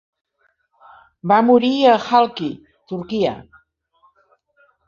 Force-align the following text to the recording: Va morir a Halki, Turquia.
Va 1.33 1.37
morir 1.51 1.71
a 1.91 1.93
Halki, 2.07 2.49
Turquia. 2.93 3.37